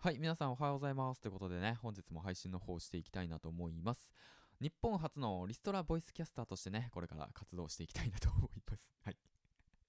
[0.00, 1.20] はい、皆さんおはようございます。
[1.20, 4.12] ということでね、本日も配信の方していきたいなと思います。
[4.60, 8.94] 日本初のリストラボイスキャスターとしてね、これから活動していきたいなと思います。
[9.04, 9.16] はい。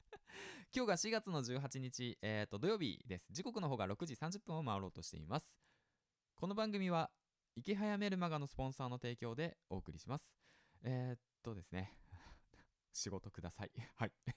[0.76, 3.32] 今日が4月の18日、えっ、ー、と、土曜日です。
[3.32, 5.60] 時刻の方が6時30分を回ろうとしています。
[6.34, 7.12] この番組は、
[7.56, 10.34] 池早メルマガのスポンサーの提供でお送りします。
[10.82, 11.96] えー、っとですね、
[12.94, 13.72] 仕事ください。
[13.94, 14.14] はい。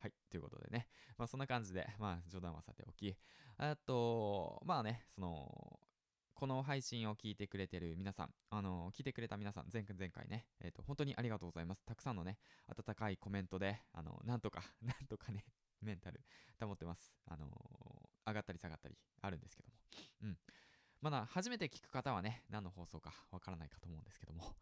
[0.00, 0.14] はい。
[0.30, 0.88] ということでね。
[1.16, 3.16] まあそんな感じで、まあ冗談はさておき、
[3.58, 5.80] あと、まあね、その、
[6.34, 11.82] この配信を聞いてくれてる皆さん、あの、聞いてくれた皆さん、前前回ね、えっ、と、本当にありがとうございます。
[11.86, 12.36] たくさんのね、
[12.68, 15.46] 温かいコメントで、あの、なんとか、 なんとかね、
[15.80, 16.20] メンタル
[16.60, 17.16] 保ってます。
[17.26, 17.48] あの
[18.26, 19.74] 上がったり下がったりあるんですけども。
[20.22, 20.38] うん。
[21.00, 24.56] まだ初めて聞く方はね、何の放送かわからないかと思うんですけども、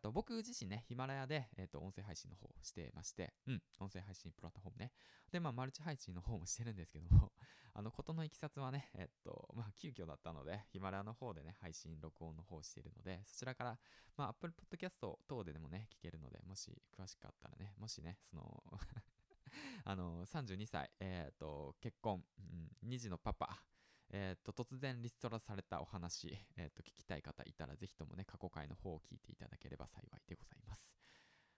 [0.00, 4.92] と僕自身ね、ヒマラヤで、えっ、ー、と、音声配信の方をしてまして、うん、音声配信プラットフォームね。
[5.32, 7.32] で、まあ、マルチ配信の方もしてるんですけども、
[7.74, 13.78] あの、ことのいきさつはね、えっと、まあ、急遽だったので、ヒマラヤの方でね、配信、録音の方をしているので、そちらから、
[14.16, 18.62] まあ、Apple Podcast 等ででもね、聞けるので、もし詳しかったらね、もしね、その
[19.84, 23.64] あの、32歳、えっ、ー、と、結婚、うん、2児のパパ、
[24.12, 30.94] えっ、と、突然リストラされたお話、 えっ、と、聞きたい方いたら、ぜひともね、過去回の方を聞いていただければ幸いでございます。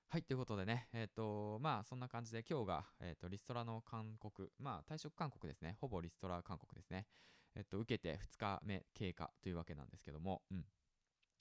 [0.06, 7.08] はい、ということでね、えっ、と、まあ、そんな感じで今日が、えっ、と、リストラの勧告、まあ、退職勧告ですね、ほぼリストラ勧告ですね、
[7.56, 10.64] えっ、と、受けて2日目経過というわけなんですけども、うん。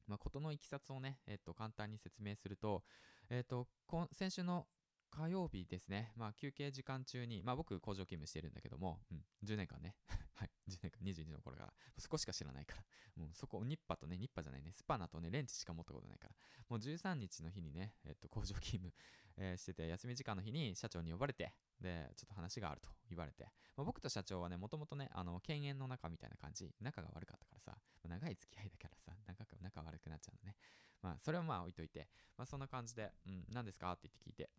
[0.08, 2.84] まあ、ことのいきさつをね、えっと、簡単に説明すると、
[3.30, 3.68] えっと、
[4.12, 4.68] 先週の
[5.14, 6.12] 火曜日ですね。
[6.18, 9.96] まあ休憩時間中に、まあ僕工場勤務してるんだけども、うん、10年間ね。
[10.34, 12.84] はい、10年間、22の頃から、少しか知らないから、
[13.16, 16.36] もうそこ、ニッパとね、ニッパじゃないね、スパナとね、レンチしか持ったことないから、
[16.68, 18.94] もう13日の日にね、えっと、工場勤務、
[19.38, 23.44] えー、してて、休み時間の日に社長に呼ばれて、で、ちょっと話があると言われて、
[23.78, 30.56] まあ、僕と社長はね、もともとね、あの、犬猿の仲みたいな感じ、仲が悪かったからさ、ま、長い付き合いだからさ、長く仲悪くなっちゃうのね。
[31.04, 34.50] まあ、それはまあ置いといて、まあ、そんな感じで、うん、何ですかって言って聞いて、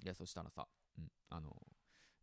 [0.00, 1.56] いや、そしたらさ、うん、あの、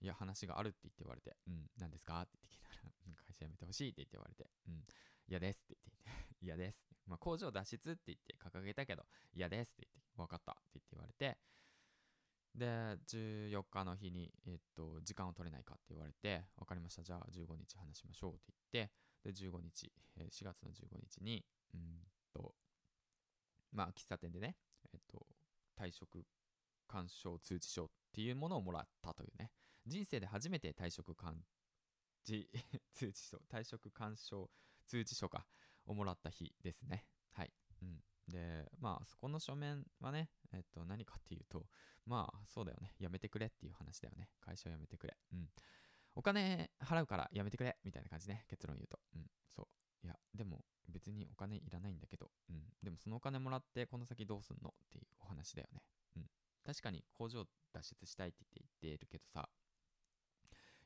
[0.02, 2.22] いや、話があるって言って言われて、うん、何ですか？
[2.22, 4.84] って言って聞いたら、会社辞めてほしいって言って言われて、うん、
[5.28, 6.84] 嫌ですって言って、 嫌です。
[7.06, 11.38] まあ、工場脱出って言って掲げたけど、嫌ですって言って、分かったって言って言われて、
[12.56, 12.66] で、
[13.08, 17.04] 14日の日に、えっと、時間を取れないかって言われて、分かりました。
[17.04, 18.94] じゃあ15日話しましょうって言って、
[19.24, 22.56] で、15日、4月の15日に、うんと、
[23.72, 24.58] まあ、喫茶店でね、
[24.94, 25.28] えっと、
[25.76, 26.26] 退職
[26.90, 29.52] 干渉通知書っていうものをもらったというね。
[29.86, 31.38] 人生で初めて退職幹
[32.24, 32.50] 事
[32.92, 34.50] 通知書退職干渉
[34.86, 35.48] 通知書か
[35.86, 37.06] をもらった日ですね。
[37.32, 37.54] はい。
[37.82, 38.04] うん。
[38.28, 41.68] でまあそこの書面はねえっと何かっていうと
[42.06, 42.96] まあそうだよね。
[43.00, 44.30] やめてくれっていう話だよね。
[44.42, 45.18] 会社を辞めてくれ。
[45.32, 45.50] うん。
[46.16, 48.46] お金払うからやめてくれみたいな感じね。
[48.48, 49.00] 結論言うと。
[49.14, 49.32] うん。
[49.48, 49.64] そ
[50.04, 50.06] う。
[50.06, 52.32] いやでも別にお金いらないんだけど。
[52.50, 52.74] うん。
[52.82, 54.76] でもそのお金もらってこの先どうすんの？
[54.86, 55.84] っていうお話だよね。
[56.70, 59.50] 確かに工場脱出したいって言って言ってるけどさ、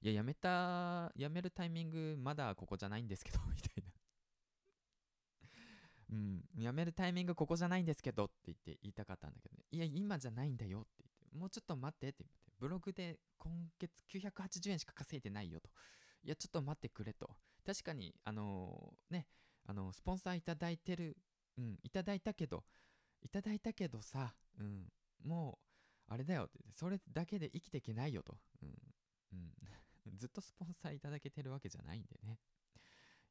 [0.01, 3.91] いや、辞めた、辞めるタイミングまだここじゃないんですけど、みたいな。
[6.13, 9.65] うん、辞めるタイミングここじゃないんですけどって言って言いたかったんだけどね。
[9.71, 15.69] いや、今じゃないんだよって言って、もうちょっと待ってって言って、ブログで今月980円しか稼いでないよと。
[16.23, 17.29] いや、ちょっと待ってくれと。
[17.65, 19.27] 確かに、あのー、ね、
[19.65, 21.17] あのー、スポンサーいただいてる、
[21.57, 22.63] うん、いただいたけど、
[23.21, 24.87] いただいたけどさ、うん、
[25.23, 25.72] もう、
[26.13, 28.37] あれだよって言って、それだけで生きていけないよと。
[28.61, 28.69] うん。
[29.33, 29.53] うん。
[30.15, 32.39] ずっとスポンサーいただけてるわけじゃないんでね。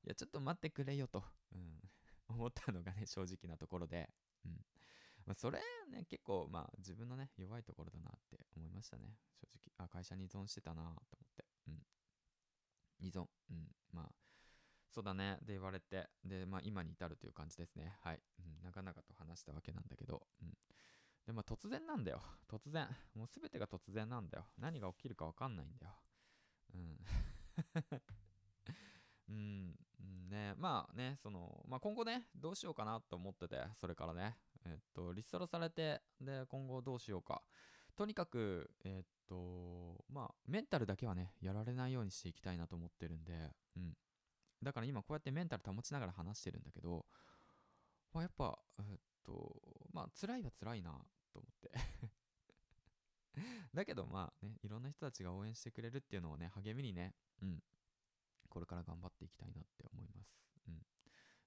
[0.04, 1.22] いや、ちょっと待ってくれよと。
[1.52, 1.80] うん。
[2.26, 4.10] 思ったのがね、正直なところで。
[4.44, 4.66] うん。
[5.26, 5.60] まあ、それ
[5.90, 9.16] ね、結構、まあ、自分のね、弱いところだなって思いましたね。
[9.36, 9.72] 正直。
[9.76, 11.46] あ、会社に依存してたなと思って。
[11.68, 11.86] うん。
[12.98, 13.28] 依存。
[13.48, 13.76] うん。
[13.92, 14.14] まあ、
[14.90, 15.38] そうだね。
[15.42, 16.10] で言われて。
[16.24, 17.96] で、まあ、今に至るという感じですね。
[18.00, 18.20] はい。
[18.40, 18.60] うん。
[18.60, 20.26] 長々と話したわけなんだけど。
[20.42, 20.58] うん。
[21.26, 22.20] で、まあ突然なんだよ。
[22.48, 22.88] 突然。
[23.14, 24.46] もう全てが突然なんだよ。
[24.58, 25.92] 何が起きるかわかんないんだよ。
[26.74, 26.98] うん。
[29.28, 29.78] うん、
[30.28, 37.42] ね、まあね、その、まあ今後ね、どうしようかなと思ってて、それからね、えっと、リストラされて、で、今後どうしようか。
[37.94, 43.96] とにかく、えっと、まあ、メンタルだけはね、やられないようにしていきたいなと思ってるんで、うん。
[44.62, 47.04] だから今こうやってメンタル保ちながら話してるんだけど、
[48.12, 49.60] まあやっぱ、えっと、
[49.92, 50.92] まあ辛いは辛いな
[51.32, 51.72] と思って
[53.74, 57.62] だけどまあね、いろんな人たちが応援してくれるっていうのをね、励みにね、うん。
[58.48, 60.38] これから頑張っていきたいなって思います。
[60.68, 60.86] うん。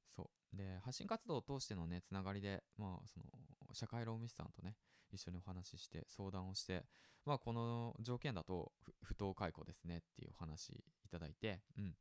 [0.10, 0.58] そう。
[0.58, 3.26] で、発信活動を通してのね、つながりで、まあ、その、
[3.74, 4.76] 社会労務士さんとね、
[5.12, 6.88] 一緒にお話しして、相談をして、
[7.26, 8.74] まあ、この条件だと、
[9.04, 11.96] 不当解雇ですねっていうお話いただいて、うん。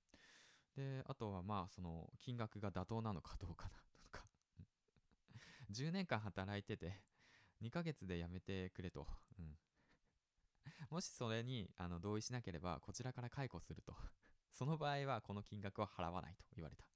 [0.76, 4.24] であとはまあその金額が妥当なのかどうかなとか
[5.72, 7.00] 10年間働いてて
[7.62, 9.06] 2ヶ月で辞めてくれと、
[9.38, 9.56] うん、
[10.90, 13.94] もしそれにあの同意しなければこちらから解雇すると。
[14.52, 16.86] その場合はこの金額は払わないと言われた。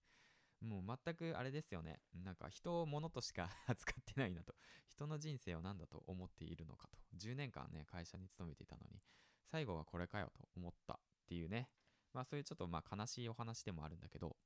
[0.61, 2.01] もう全くあれですよね。
[2.15, 4.55] なんか人を物としか 扱ってないなと。
[4.89, 6.99] 人の人生を何だと思っているのかと。
[7.17, 9.03] 10年間ね会社に勤めていたのに
[9.47, 11.69] 最後はこれかよと思ったっていうね。
[12.13, 14.37] まあそういうちょっとまあ悲しいお話でもあるんだけど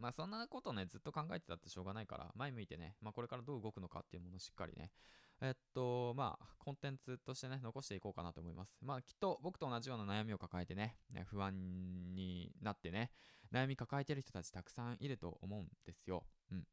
[0.00, 4.90] まあそんなことねずっと考えてたってしょうがないから前向いてねまあこれからどう動くのかっていうものをしっかりね
[5.42, 8.76] えっと、まあ、コンテンツとしてね、残していこうかなと思います。
[8.82, 13.10] まあ、きっと僕と同じような悩みを抱えてね、ね不安になってね、
[13.52, 16.26] 悩み抱えてる人たちたくさんいると思うんですよ。
[16.52, 16.64] うん。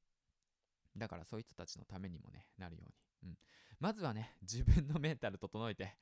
[0.97, 3.29] だからそういう人たちのためにもね、なるように。
[3.29, 3.37] うん。
[3.79, 5.97] まずはね、 自分のメンタル整えて、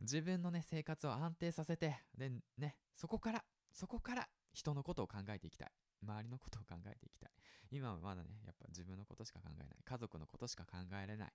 [0.00, 5.70] 自分のね、生活を安定させて、で、ね、そこから、そこから人のことを考えていきたい。
[6.02, 7.30] 周りのことを考えていきたい。
[7.70, 9.68] 今はまだね、やっぱ自分のことしか考えない。
[9.84, 11.32] 家族のことしか考えれない。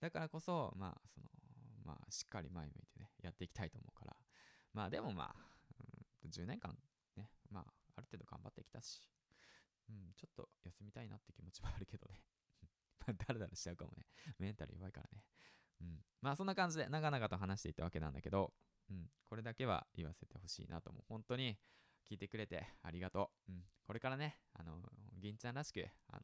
[0.00, 1.26] だからこそ、まあ、その、
[1.84, 4.16] まあ、しっかり前向いてね、やっていきたいと思うから。
[4.72, 5.36] まあ、でもまあ、
[6.24, 6.76] うん、10年間、
[7.16, 7.64] ね、まあ、
[7.96, 9.00] ある程度頑張ってきたし、
[9.88, 12.22] うん、ちょっと休みたいなって気持ちもあるけどね。
[13.00, 14.06] まあ、だらだらしちゃうかもね。
[14.38, 15.24] メンタル弱いからね。
[15.80, 16.04] うん。
[16.20, 18.52] まあ、そんな感じで長々と話していったわけなんだけど、
[18.90, 21.04] うん、これだけは言わせてほしいなと思う。
[21.08, 21.58] 本当に、
[22.10, 23.52] 聞いてくれてありがとう。
[23.52, 23.60] うん。
[23.86, 24.72] これからね、あの、
[25.20, 26.22] 銀ちゃんらしく、あの、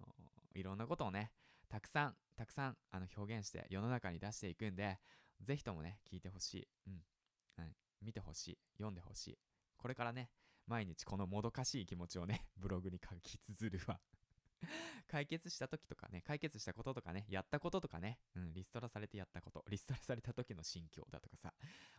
[0.55, 1.31] いろんなことをね、
[1.69, 4.99] たくさん、たくさん、あの、表現して世の中に出していくんで、
[5.41, 6.69] ぜひともね、聞いてほしい。
[6.89, 7.03] うん。
[7.57, 7.77] はい。
[8.03, 8.59] 見てほしい。
[8.79, 9.39] 読んでほしい。
[9.77, 10.31] これからね、
[10.67, 14.01] 毎日このもどかしい気持ちをね、 ブログに書き綴るわ
[15.07, 21.55] 解決した時とかね、解決したこととかね、やったこととかね、うん、リストラされてやったこと、リストラされた時の心境だとかさ、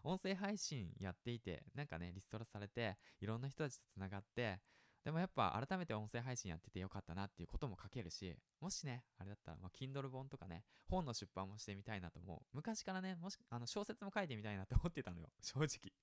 [0.07, 4.59] 音声配信やっていて、なんかね、リストラされて、いろんな人たちと繋がって、
[5.03, 12.39] でもやっぱ改めて音声配信やっててよかったなっていうことも書けるし、もしね、あれだったら、まあ、Kindle 本とかね、本の出版もしてみたいなと思う。
[12.53, 15.29] 昔からね、もし、あの、小説も書いてみたいなって思ってたのよ。
[15.41, 15.93] 正直。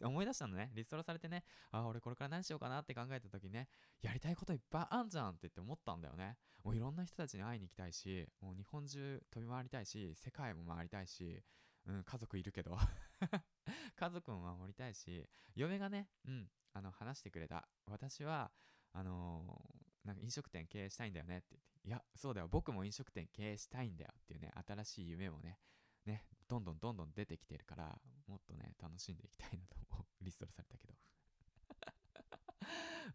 [0.00, 0.70] 思い出したのね。
[0.74, 3.68] リストラされてね、あ、俺これから何しようかなって考えた時にね、
[4.00, 6.36] やりたいこといっぱいあんじゃんって言って思ったんだよね。
[6.62, 11.42] もういろんな人たちに会いに行きたいし、もう日本中飛び回りたいし、世界も回りたいし、
[11.86, 12.76] うん、家族いるけど
[13.96, 17.68] 家族も守りたいし、嫁がね、うん、あの、話してくれた。
[17.86, 18.52] 私は、
[18.92, 25.58] あのー、なんか飲食店経営したいんだよねって言って、いや、そうだよ、僕も飲食店経営したいんだよっていうね、新しい夢もね、
[26.04, 30.06] ね、どんどんどんどん出てきてるから、もっとね、楽しんでいきたいなと思う。
[30.24, 30.94] リストラされたけど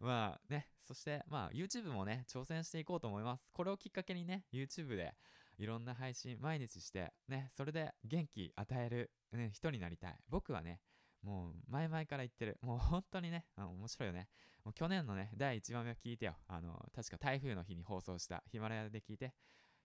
[0.00, 3.48] まあね、そしてまあ YouTube もね、挑戦していこうと思います。
[3.52, 5.14] これをきっかけにね、YouTube で
[5.62, 10.16] いろんな配信毎日して、ね、それで元気与える、ね、人になりたい。
[10.28, 10.80] 僕はね、
[11.22, 12.58] もう前々から言ってる。
[12.62, 14.26] もう本当にね、あの面白いよね。
[14.64, 16.34] もう去年のね、第1話目を聞いてよ。
[16.48, 19.34] あの、確か台風の日に放送したヒマラヤで聞いて。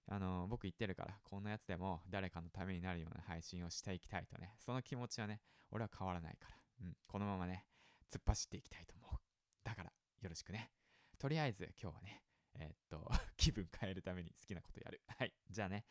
[0.08, 4.56] あの、僕言ってるから、こんなやつでも誰かのためになるような配信をしていきたいとね。
[4.58, 6.56] その気持ちはね、俺は変わらないから。
[6.88, 7.66] うん、このままね、
[8.12, 9.20] 突っ走っていきたいと思う。
[9.64, 9.92] だから、
[10.22, 10.72] よろしくね。
[11.20, 12.24] とりあえず今日はね、
[12.60, 15.02] えー、っと、 気分変えるために好きなことやる。
[15.18, 15.34] はい。
[15.50, 15.86] じゃあね。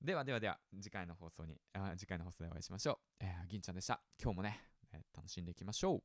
[0.00, 3.24] ではではでは、次回の放送に、あ次回の放送でお会いしましょう。
[3.24, 4.02] えー、銀ちゃんでした。
[4.20, 4.60] 今日もね、
[4.92, 6.02] えー、楽しんでいきましょう。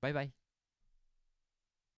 [0.00, 0.47] バイバイ。